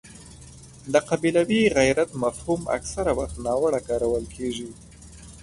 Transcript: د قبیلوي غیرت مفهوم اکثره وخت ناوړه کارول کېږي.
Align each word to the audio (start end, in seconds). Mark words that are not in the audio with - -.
د 0.93 0.95
قبیلوي 1.09 1.61
غیرت 1.77 2.09
مفهوم 2.23 2.61
اکثره 2.77 3.11
وخت 3.19 3.35
ناوړه 3.45 3.79
کارول 3.89 4.25
کېږي. 4.35 4.69